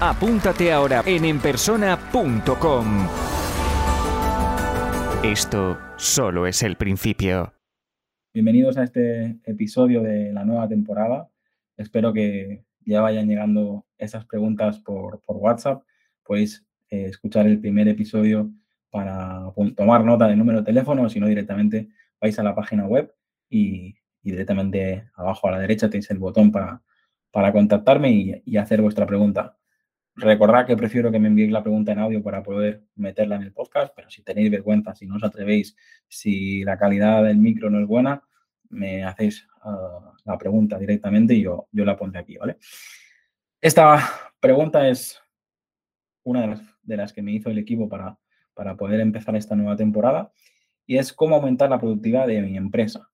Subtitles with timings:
[0.00, 3.06] Apúntate ahora en enpersona.com.
[5.22, 7.54] Esto solo es el principio.
[8.34, 11.28] Bienvenidos a este episodio de la nueva temporada.
[11.76, 15.84] Espero que ya vayan llegando esas preguntas por, WhatsApp.
[16.24, 18.50] Podéis eh, escuchar el primer episodio
[18.90, 21.88] para tomar nota del número de teléfono, o si no directamente
[22.20, 23.14] vais a la página web
[23.48, 26.82] y, directamente abajo a la derecha tenéis el botón para,
[27.30, 29.56] para contactarme y hacer vuestra pregunta.
[30.16, 33.52] Recordad que prefiero que me enviéis la pregunta en audio para poder meterla en el
[33.52, 37.80] podcast, pero si tenéis vergüenza, si no os atrevéis, si la calidad del micro no
[37.80, 38.22] es buena,
[38.70, 42.58] me hacéis ah, la pregunta directamente y yo, yo la pondré aquí, ¿vale?
[43.60, 45.20] Esta pregunta es
[46.22, 48.18] una de las, que me hizo el equipo para,
[48.54, 50.30] para poder empezar esta nueva temporada
[50.86, 53.10] y es cómo aumentar la productividad de mi empresa.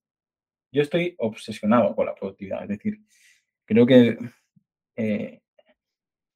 [0.72, 3.00] Yo estoy obsesionado con la productividad, es decir,
[3.64, 4.18] creo que
[4.96, 5.39] eh,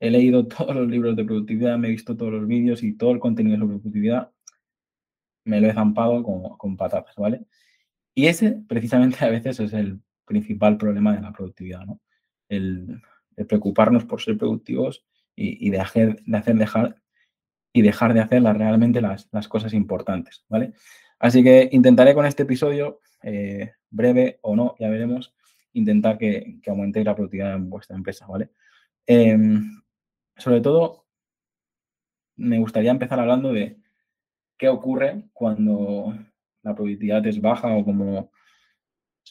[0.05, 3.13] he leído todos los libros de productividad, me he visto todos los vídeos y todo
[3.13, 4.31] el contenido sobre productividad
[5.47, 7.45] me lo he zampado con, patatas, ¿vale?
[8.15, 12.01] Y ese precisamente a veces es el principal problema de la productividad, ¿no?
[12.49, 13.01] El,
[13.49, 17.03] preocuparnos por ser productivos y, de, hacer, de hacer dejar
[17.73, 20.75] y dejar de hacer realmente las, cosas importantes, ¿vale?
[21.19, 25.35] Así que intentaré con este episodio, eh, breve o no, ya veremos,
[25.73, 28.51] intentar que, que aumentéis la productividad en vuestra empresa, ¿vale?
[29.07, 29.83] Em,
[30.37, 31.07] sobre todo,
[32.37, 33.79] me gustaría empezar hablando de
[34.59, 36.17] qué ocurre cuando
[36.63, 38.31] la productividad es baja o como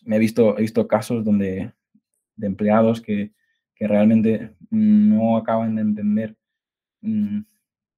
[0.05, 1.73] me he visto, he visto casos donde
[2.35, 3.31] de empleados que,
[3.85, 6.37] realmente no acaban de entender
[7.01, 7.41] mm,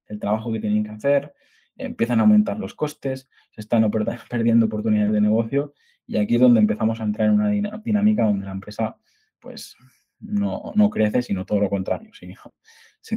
[0.07, 1.31] el trabajo que tienen que hacer,
[1.75, 3.87] empiezan a aumentar los costes, se están
[4.29, 5.75] perdiendo oportunidades de negocio
[6.07, 7.49] y aquí es donde empezamos a entrar en una
[7.83, 8.97] dinámica donde la empresa
[9.39, 9.77] pues
[10.19, 12.09] no, no crece, sino todo lo contrario,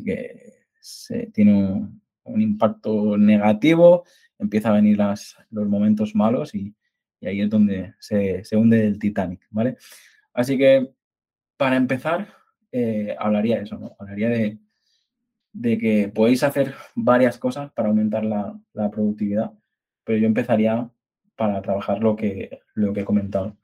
[0.04, 2.02] que se tiene un,
[2.42, 4.04] impacto negativo,
[4.38, 6.74] empieza a venir las, los momentos malos y,
[7.22, 9.76] ahí es donde se, hunde el Titanic, ¿vale?
[10.34, 10.90] Así que
[11.56, 12.28] para empezar,
[12.70, 13.96] eh, hablaría de eso, ¿no?
[13.98, 14.58] Hablaría de,
[15.78, 19.52] que podéis hacer varias cosas para aumentar la, la, productividad,
[20.04, 20.88] pero yo empezaría
[21.34, 23.56] para trabajar lo que, lo que he comentado.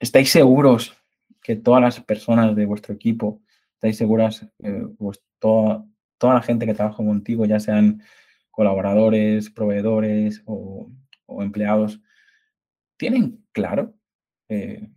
[0.00, 0.96] ¿Estáis seguros
[1.42, 3.42] que todas las personas de vuestro equipo,
[3.82, 5.84] estáis seguras, que pues, toda,
[6.16, 8.00] toda la gente que trabaja contigo, ya sean
[8.52, 10.92] colaboradores, proveedores o,
[11.40, 12.00] empleados,
[12.96, 13.94] tienen claro
[14.48, 14.88] eh,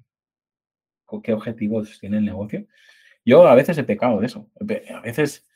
[1.23, 2.67] qué objetivos tiene el negocio.
[3.25, 4.51] Yo a veces he pecado de eso.
[4.59, 5.47] A veces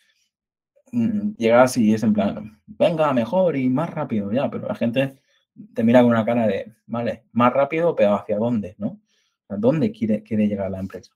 [0.91, 5.21] mm, llegas y es en plan, venga, mejor y más rápido, ya, pero la gente
[5.75, 8.73] te mira con una cara de, vale, más rápido, pero ¿hacia dónde?
[8.79, 8.99] ¿no?
[9.49, 11.13] ¿A dónde quiere, quiere llegar la empresa?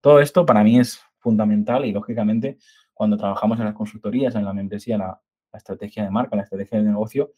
[0.00, 2.58] Todo esto para mí es fundamental y, lógicamente,
[2.92, 5.20] cuando trabajamos en las consultorías, en la membresía, la,
[5.52, 7.32] estrategia de marca, la estrategia de negocio,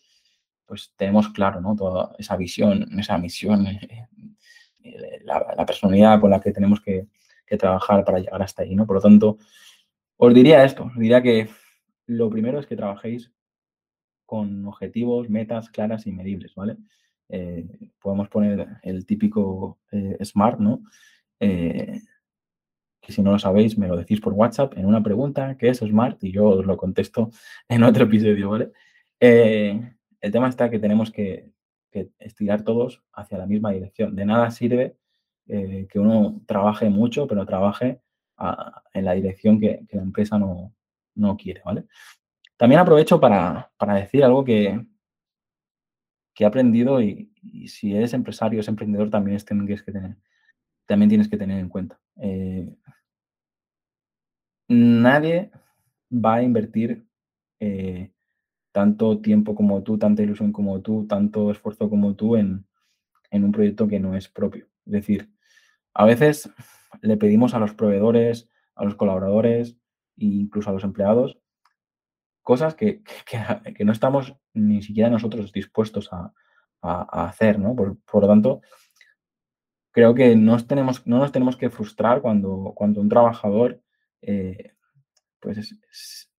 [0.66, 1.74] pues tenemos claro, ¿no?
[1.74, 4.08] Toda esa visión, esa misión, eh,
[4.82, 7.08] eh, la, personalidad con la que tenemos que,
[7.58, 8.86] trabajar para llegar hasta ahí, ¿no?
[8.86, 9.36] Por lo tanto,
[10.16, 11.50] os diría esto, os diría que
[12.06, 13.30] lo primero es que trabajéis
[14.24, 16.78] con objetivos, metas claras y medibles, ¿vale?
[17.28, 17.66] Eh,
[18.00, 19.80] podemos poner el típico
[20.22, 20.82] Smart, ¿no?
[23.02, 25.78] Que si no lo sabéis, me lo decís por WhatsApp en una pregunta, ¿qué es
[25.78, 26.22] Smart?
[26.24, 27.30] Y yo os lo contesto
[27.68, 28.72] en otro episodio, ¿vale?
[29.20, 31.50] el tema está que tenemos que,
[32.18, 34.16] estirar todos hacia la misma dirección.
[34.16, 34.96] De nada sirve
[35.46, 38.00] que uno trabaje mucho, pero trabaje
[38.94, 40.74] en la dirección que, la empresa no,
[41.14, 41.84] no, quiere, ¿vale?
[42.56, 44.80] También aprovecho para, para decir algo que,
[46.34, 47.30] que he aprendido y,
[47.66, 50.16] si eres empresario, es emprendedor, también tienes que tener,
[50.86, 52.00] también tienes que tener en cuenta.
[52.16, 52.74] Eh,
[54.68, 55.50] nadie
[56.10, 57.06] va a invertir
[57.60, 58.12] eh,
[58.72, 62.66] tanto tiempo como tú, tanta ilusión como tú, tanto esfuerzo como tú en,
[63.30, 64.68] en un proyecto que no es propio.
[64.86, 65.30] Es decir,
[65.94, 66.50] a veces
[67.00, 69.76] le pedimos a los proveedores, a los colaboradores
[70.16, 71.38] e incluso a los empleados
[72.42, 73.02] cosas que,
[73.74, 76.32] que, no estamos ni siquiera nosotros dispuestos a,
[76.84, 77.76] hacer, ¿no?
[77.76, 78.60] Por, lo tanto,
[79.92, 83.80] creo que nos tenemos, no nos tenemos que frustrar cuando, cuando un trabajador
[84.22, 84.72] eh,
[85.40, 85.78] pues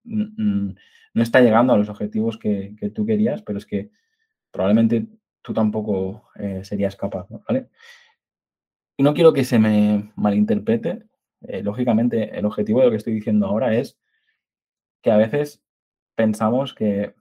[0.04, 3.92] no está llegando a los objetivos que, tú querías, pero es que
[4.52, 5.08] probablemente
[5.42, 7.70] tú tampoco eh, serías capaz, ¿vale?
[8.98, 11.04] Y no quiero que se me malinterprete.
[11.42, 14.00] Eh, lógicamente, el objetivo de lo que estoy diciendo ahora es
[15.02, 15.64] que a veces
[16.16, 17.16] pensamos que,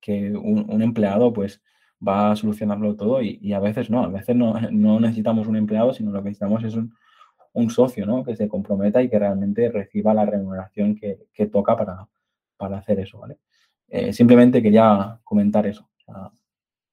[0.00, 1.62] que un, empleado pues
[2.06, 6.10] va a solucionarlo todo y, a veces no, a veces no, necesitamos un empleado, sino
[6.10, 6.92] lo que necesitamos es un,
[7.70, 8.22] socio ¿no?
[8.22, 12.06] que se comprometa y que realmente reciba la remuneración que, toca para,
[12.56, 13.18] para, hacer eso.
[13.18, 13.38] ¿vale?
[13.88, 15.88] Eh, simplemente quería comentar eso.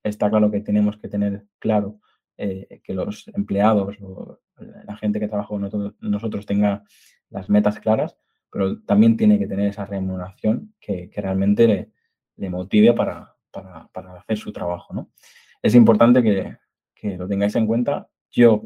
[0.01, 1.99] está claro que tenemos que tener claro
[2.37, 4.39] eh, que los empleados o
[4.85, 6.83] la gente que trabaja con nosotros, nosotros tenga
[7.29, 8.17] las metas claras,
[8.51, 11.91] pero también tiene que tener esa remuneración que, realmente
[12.37, 14.93] le, motive para, hacer su trabajo.
[14.93, 15.09] ¿no?
[15.61, 16.57] Es importante que,
[17.17, 18.07] lo tengáis en cuenta.
[18.31, 18.63] Yo,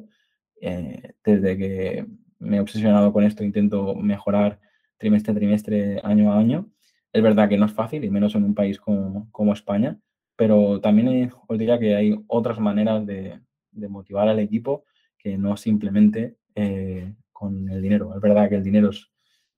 [0.62, 2.06] eh, desde que
[2.40, 4.60] me he obsesionado con esto, intento mejorar
[4.98, 6.70] trimestre a trimestre, año a año.
[7.12, 10.00] Es verdad que no es fácil, y menos en un país como, España,
[10.36, 13.40] pero también os diría que hay otras maneras de,
[13.72, 14.86] motivar al equipo
[15.18, 18.14] que no simplemente eh, con el dinero.
[18.16, 18.90] Es verdad que el dinero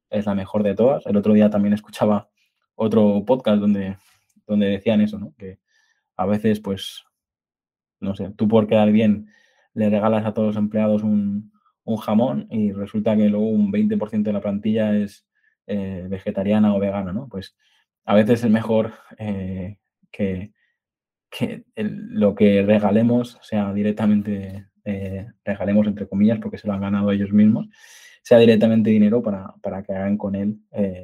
[0.10, 1.06] es la mejor de todas.
[1.06, 2.30] El otro día también escuchaba
[2.76, 3.98] otro podcast donde,
[4.50, 5.34] donde decían eso, ¿no?
[5.38, 5.60] Que
[6.18, 7.06] a veces, pues,
[8.02, 9.30] no sé, tú por quedar bien
[9.74, 11.52] le regalas a todos los empleados un,
[12.02, 15.26] jamón y resulta que luego un 20% de la plantilla es
[15.66, 17.28] eh, vegetariana o vegana, ¿no?
[17.28, 17.56] Pues
[18.06, 19.80] a veces es mejor eh,
[20.12, 20.52] que,
[21.32, 27.12] que lo que regalemos sea directamente, eh, regalemos entre comillas, porque se lo han ganado
[27.12, 27.70] ellos mismos,
[28.22, 30.60] sea directamente dinero para, para que hagan con él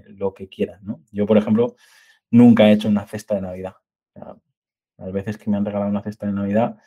[0.09, 0.81] lo que quieran.
[0.83, 1.01] ¿no?
[1.11, 1.75] Yo, por ejemplo,
[2.31, 3.75] nunca he hecho una cesta de Navidad.
[4.97, 6.77] las veces que me han regalado una cesta de Navidad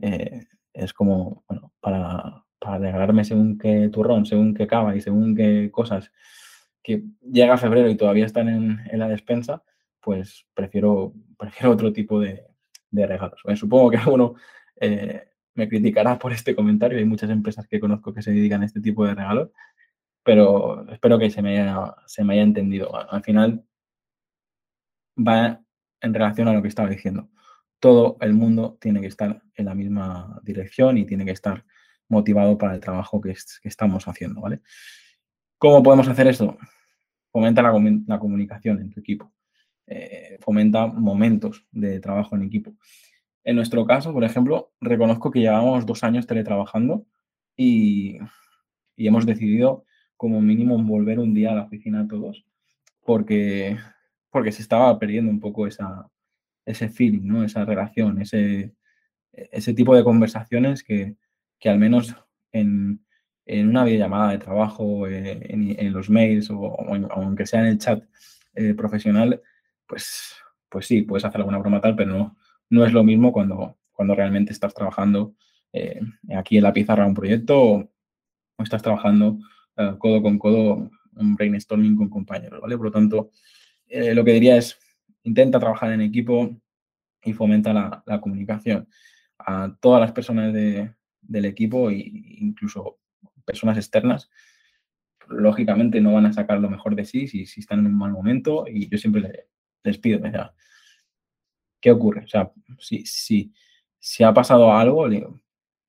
[0.00, 5.34] eh, es como, bueno, para, para regalarme según qué turrón, según qué cava y según
[5.34, 6.12] qué cosas
[6.82, 9.64] que llega febrero y todavía están en, la despensa,
[10.00, 12.46] pues prefiero, prefiero otro tipo de,
[12.90, 13.40] de regalos.
[13.56, 14.34] supongo que alguno
[14.80, 16.98] eh, me criticará por este comentario.
[16.98, 19.50] Hay muchas empresas que conozco que se dedican a este tipo de regalos,
[20.22, 22.94] pero espero que se me haya, se me haya entendido.
[23.10, 23.64] Al final
[25.16, 25.60] va
[26.00, 27.28] en relación a lo que estaba diciendo.
[27.80, 31.64] Todo el mundo tiene que estar en la misma dirección y tiene que estar
[32.08, 34.60] motivado para el trabajo que, estamos haciendo, ¿vale?
[35.58, 36.56] ¿Cómo podemos hacer esto?
[37.30, 39.32] Fomenta la, comunicación en tu equipo.
[39.86, 42.76] Eh, fomenta momentos de trabajo en equipo.
[43.44, 47.06] En nuestro caso, por ejemplo, reconozco que llevamos dos años teletrabajando
[47.56, 48.18] y,
[48.96, 49.84] y hemos decidido
[50.16, 52.44] como mínimo volver un día a la oficina todos,
[53.04, 53.76] porque,
[54.30, 56.08] porque se estaba perdiendo un poco esa,
[56.64, 57.44] ese feeling, ¿no?
[57.44, 58.74] esa relación, ese,
[59.32, 61.16] ese tipo de conversaciones que,
[61.58, 62.14] que al menos
[62.52, 63.04] en,
[63.46, 66.76] en, una videollamada de trabajo, eh, en, los mails o,
[67.10, 68.02] aunque sea en el chat
[68.54, 69.40] eh, profesional,
[69.86, 70.34] pues,
[70.68, 72.36] pues sí, puedes hacer alguna broma tal, pero no,
[72.70, 75.34] no es lo mismo cuando, cuando realmente estás trabajando
[75.72, 76.00] eh,
[76.36, 77.88] aquí en la pizarra un proyecto o
[78.62, 79.38] estás trabajando
[79.76, 82.76] eh, codo con codo un brainstorming con compañeros, ¿vale?
[82.76, 83.30] Por lo tanto,
[83.88, 84.78] eh, lo que diría es,
[85.22, 86.50] intenta trabajar en equipo
[87.24, 88.88] y fomenta la, comunicación.
[89.38, 91.96] A todas las personas del equipo e
[92.38, 92.98] incluso
[93.44, 94.30] personas externas,
[95.28, 98.12] lógicamente no van a sacar lo mejor de sí si, si están en un mal
[98.12, 99.46] momento y yo siempre
[99.82, 100.20] les, pido,
[101.80, 102.24] ¿qué ocurre?
[102.24, 103.52] O sea, si, si,
[103.98, 105.08] si ha pasado algo,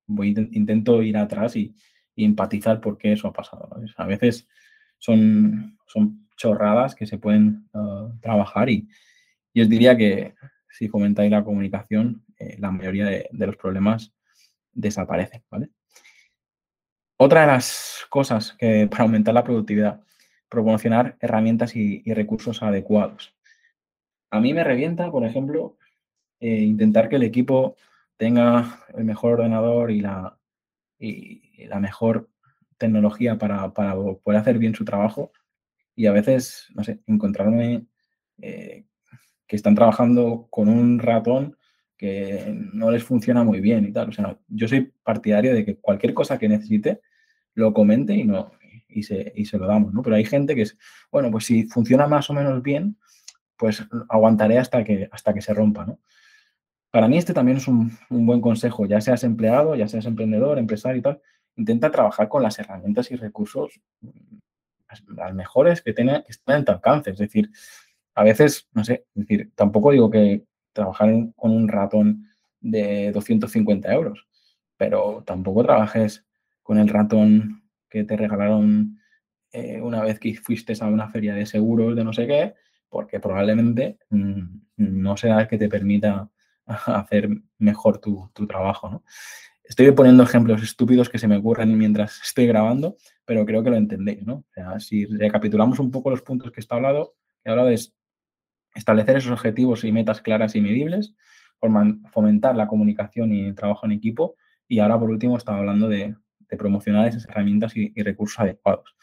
[0.08, 1.76] voy, intento ir atrás y,
[2.16, 3.70] y empatizar por qué eso ha pasado.
[3.96, 4.48] A veces
[4.98, 8.88] son, son chorradas que se pueden uh, trabajar y,
[9.54, 10.36] y, os diría que
[10.70, 14.14] si fomentáis la comunicación, eh, la mayoría de, los problemas
[14.72, 15.44] desaparecen.
[15.50, 15.70] ¿vale?
[17.18, 20.02] Otra de las cosas que para aumentar la productividad,
[20.50, 23.36] proporcionar herramientas y, recursos adecuados.
[24.32, 25.78] A mí me revienta, por ejemplo,
[26.40, 27.76] eh, intentar que el equipo
[28.18, 30.38] tenga el mejor ordenador y la,
[31.00, 32.30] y la mejor
[32.78, 35.32] tecnología para, poder hacer bien su trabajo
[35.98, 37.88] y a veces, no sé, encontrarme
[38.38, 38.86] eh,
[39.48, 41.58] que están trabajando con un ratón
[41.98, 44.10] que no les funciona muy bien y tal.
[44.10, 47.02] O sea, yo soy partidario de que cualquier cosa que necesite
[47.56, 48.52] lo comente y, no,
[48.88, 50.04] y, se, y se lo damos, ¿no?
[50.04, 50.78] Pero hay gente que es,
[51.12, 52.96] bueno, pues si funciona más o menos bien,
[53.58, 56.00] pues aguantaré hasta que, hasta que se rompa, ¿no?
[56.92, 61.00] Para mí este también es un, buen consejo, ya seas empleado, ya seas emprendedor, empresario
[61.00, 61.22] y tal,
[61.56, 63.82] intenta trabajar con las herramientas y recursos
[65.08, 67.12] las, mejores que, tiene, que estén en tu alcance.
[67.12, 67.50] Es decir,
[68.16, 72.28] a veces, no sé, decir, tampoco digo que trabajar con un ratón
[72.60, 74.28] de 250 euros,
[74.78, 76.26] pero tampoco trabajes
[76.64, 79.00] con el ratón que te regalaron
[79.52, 82.54] eh, una vez que fuiste a una feria de seguros de no sé qué,
[82.90, 84.44] porque probablemente mm,
[84.78, 86.30] no sea el que te permita
[86.66, 88.90] hacer mejor tu, trabajo.
[88.90, 89.04] ¿no?
[89.68, 92.96] Estoy poniendo ejemplos estúpidos que se me ocurren mientras estoy grabando,
[93.26, 94.26] pero creo que lo entendéis.
[94.26, 94.36] ¿no?
[94.36, 97.94] O sea, si recapitulamos un poco los puntos que está hablado, he hablado es
[98.74, 101.16] establecer esos objetivos y metas claras y medibles,
[102.12, 104.36] fomentar la comunicación y el trabajo en equipo,
[104.68, 106.16] y ahora por último estaba hablando de,
[106.58, 108.96] promocionar esas herramientas y, recursos adecuados.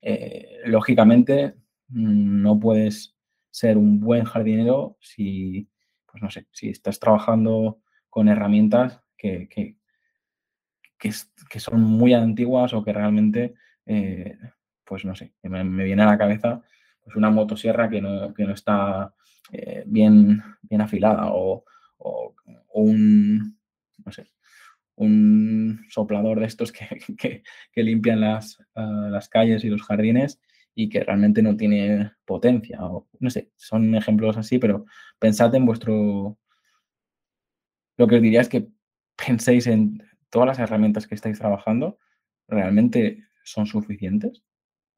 [0.00, 1.54] Eh, lógicamente,
[1.88, 3.14] mm, no puedes
[3.50, 5.68] ser un buen jardinero si,
[6.10, 9.76] pues no sé, si estás trabajando con herramientas que, que,
[11.00, 11.12] que,
[11.58, 13.54] son muy antiguas o que realmente,
[13.86, 14.36] eh,
[14.84, 16.62] pues no sé, me, viene a la cabeza
[17.02, 19.14] pues una motosierra que no, que no está
[19.50, 21.64] eh, bien, bien afilada o,
[21.98, 22.34] o,
[22.74, 23.58] un,
[24.04, 24.30] no sé,
[24.96, 26.70] un soplador de estos
[27.18, 27.42] que,
[27.72, 30.38] que, limpian las, ah, las calles y los jardines
[30.74, 32.84] y que realmente no tiene potencia.
[32.84, 34.84] O, no sé, son ejemplos así, pero
[35.18, 36.38] pensad en vuestro...
[37.96, 38.68] Lo que os diría es que
[39.16, 41.98] penséis en todas las herramientas que estáis trabajando,
[42.48, 44.42] ¿realmente son suficientes?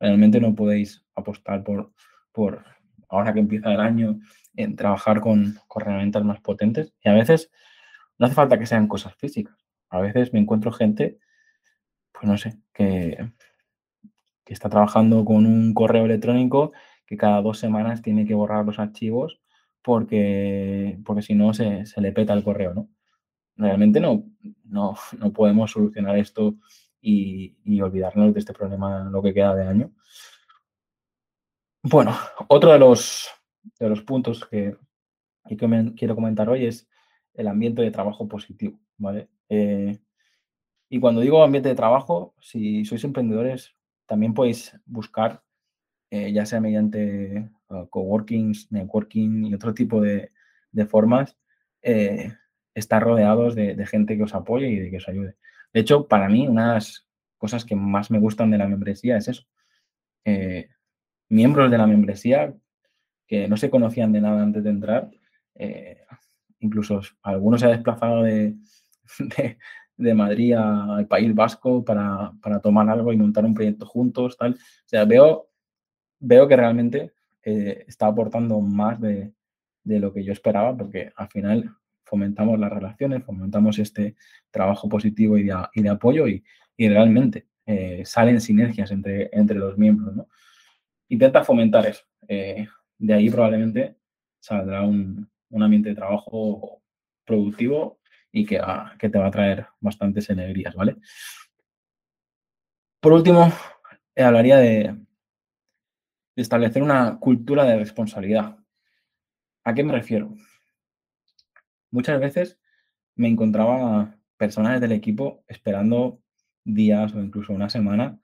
[0.00, 1.92] ¿Realmente no podéis apostar por,
[2.32, 2.64] por
[3.08, 4.20] ahora que empieza el año,
[4.56, 6.94] en trabajar con, con herramientas más potentes?
[7.02, 7.50] Y a veces
[8.18, 9.56] no hace falta que sean cosas físicas.
[9.90, 11.18] A veces me encuentro gente,
[12.12, 13.32] pues no sé, que
[14.44, 16.72] que está trabajando con un correo electrónico
[17.06, 19.40] que cada dos semanas tiene que borrar los archivos
[19.82, 22.88] porque, porque si no se, le peta el correo, ¿no?
[23.56, 24.24] Realmente no,
[24.64, 24.96] no,
[25.32, 26.56] podemos solucionar esto
[27.00, 29.92] y, olvidarnos de este problema lo que queda de año.
[31.82, 32.16] Bueno,
[32.48, 33.28] otro de los,
[33.78, 34.76] de los puntos que,
[35.48, 36.88] que quiero comentar hoy es
[37.34, 39.28] el ambiente de trabajo positivo, ¿vale?
[39.48, 39.98] Eh,
[40.88, 43.74] y cuando digo ambiente de trabajo, si sois emprendedores,
[44.06, 45.42] también podéis buscar,
[46.10, 50.30] eh, ya sea mediante uh, coworkings, networking y otro tipo de,
[50.88, 51.38] formas,
[51.80, 52.34] eh,
[52.74, 55.36] estar rodeados de, gente que os apoye y de que os ayude.
[55.72, 59.16] De hecho, para mí, una de las cosas que más me gustan de la membresía
[59.16, 59.44] es eso.
[60.24, 60.68] Eh,
[61.28, 62.54] miembros de la membresía
[63.26, 65.10] que no se conocían de nada antes de entrar,
[66.60, 68.56] incluso algunos se ha desplazado de,
[69.96, 74.54] de Madrid al País Vasco para, tomar algo y montar un proyecto juntos, tal.
[74.54, 75.48] O sea, veo,
[76.18, 77.12] veo que realmente
[77.42, 79.32] eh, está aportando más de,
[79.84, 81.76] lo que yo esperaba, porque al final
[82.12, 84.16] fomentamos las relaciones, fomentamos este
[84.50, 86.44] trabajo positivo y de, apoyo y,
[86.76, 90.26] realmente eh, salen sinergias entre, entre los miembros.
[91.08, 92.02] Intenta fomentar eso.
[92.28, 92.66] Eh,
[92.98, 93.96] de ahí probablemente
[94.40, 96.82] saldrá un, un ambiente de trabajo
[97.24, 98.00] productivo
[98.30, 98.60] y que,
[98.98, 100.96] que te va a traer bastantes alegrías, ¿vale?
[103.00, 103.50] Por último,
[104.14, 104.98] eh, hablaría de,
[106.36, 108.58] establecer una cultura de responsabilidad.
[109.64, 110.34] ¿A qué me refiero?
[111.92, 112.58] Muchas veces
[113.14, 116.20] me encontraba personas del equipo esperando
[116.64, 118.18] días o incluso una semana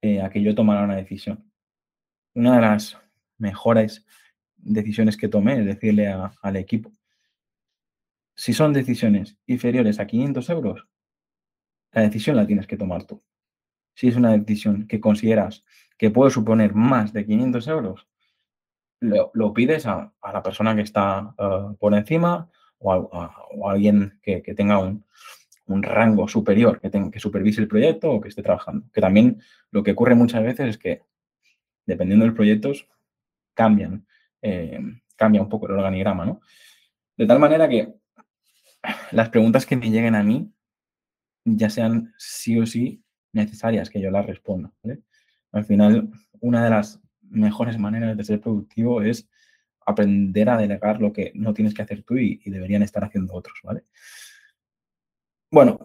[0.00, 1.52] eh, a que yo tomara una decisión.
[2.34, 2.96] Una de las
[3.36, 4.06] mejores
[4.56, 6.92] decisiones que tomé es decirle al equipo,
[8.36, 10.86] si son decisiones inferiores a 500 euros,
[11.90, 13.20] la decisión la tienes que tomar tú.
[13.94, 15.64] Si es una decisión que consideras
[15.98, 18.06] que puede suponer más de 500 euros,
[19.00, 22.48] lo, pides a, la persona que está eh, por encima
[22.80, 25.04] o alguien que, tenga un,
[25.82, 28.86] rango superior, que, tenga, que supervise el proyecto o que esté trabajando.
[28.92, 31.02] Que también lo que ocurre muchas veces es que,
[31.86, 32.88] dependiendo de los proyectos,
[33.54, 34.06] cambian,
[34.42, 34.80] eh,
[35.16, 36.40] cambia un poco el organigrama, ¿no?
[37.16, 37.94] De tal manera que
[39.12, 40.50] las preguntas que me lleguen a mí
[41.44, 44.72] ya sean sí o sí necesarias que yo las responda.
[45.52, 46.10] Al final,
[46.40, 49.28] una de las mejores maneras de ser productivo es
[49.90, 53.58] aprender a delegar lo que no tienes que hacer tú y, deberían estar haciendo otros,
[53.62, 53.84] ¿vale?
[55.50, 55.80] Bueno,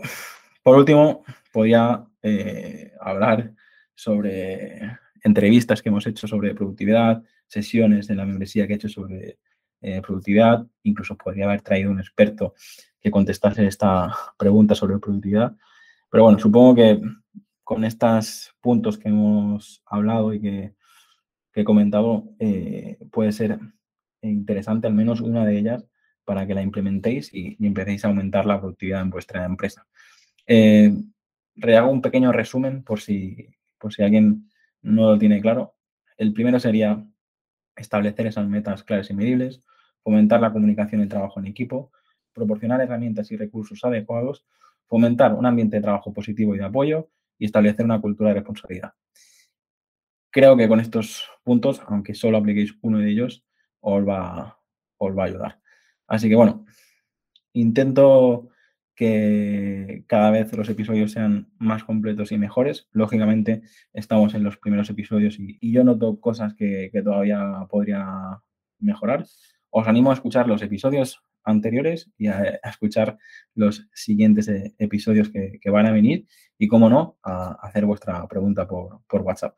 [0.63, 3.53] por último, podía eh, hablar
[3.93, 9.39] sobre entrevistas que hemos hecho sobre productividad, sesiones de la membresía que he hecho sobre
[9.81, 10.65] eh, productividad.
[10.83, 12.53] Incluso podría haber traído un experto
[12.99, 15.55] que contestase esta pregunta sobre productividad.
[16.09, 17.01] Pero bueno, supongo que
[17.63, 20.73] con estos puntos que hemos hablado y que,
[21.53, 23.59] he comentado, eh, puede ser
[24.29, 25.85] interesante al menos una de ellas
[26.23, 29.87] para que la implementéis y, empecéis a aumentar la productividad en vuestra empresa.
[30.47, 30.93] Eh,
[31.55, 34.49] rehago un pequeño resumen por si, por si alguien
[34.81, 35.75] no lo tiene claro.
[36.17, 37.05] El primero sería
[37.75, 39.61] establecer esas metas claras y medibles
[40.05, 41.91] fomentar la comunicación y trabajo en equipo,
[42.31, 44.45] proporcionar herramientas y recursos adecuados,
[44.85, 48.93] fomentar un ambiente de trabajo positivo y de apoyo y establecer una cultura de responsabilidad.
[50.29, 53.43] Creo que con estos puntos, aunque solo apliquéis uno de ellos,
[53.85, 54.59] os va,
[54.97, 55.59] os va a ayudar.
[56.07, 56.65] Así que bueno,
[57.53, 58.49] intento
[58.95, 62.87] que cada vez los episodios sean más completos y mejores.
[62.91, 63.61] Lógicamente,
[63.93, 68.41] estamos en los primeros episodios y, yo noto cosas que, todavía podría
[68.79, 69.25] mejorar.
[69.69, 73.17] Os animo a escuchar los episodios anteriores y a, escuchar
[73.53, 76.25] los siguientes eh, episodios que, van a venir
[76.57, 79.57] y, como no, a, hacer vuestra pregunta por, por WhatsApp.